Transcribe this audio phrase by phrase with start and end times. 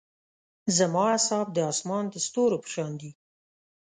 [0.77, 3.11] زما اصحاب د اسمان د ستورو پۀ شان دي.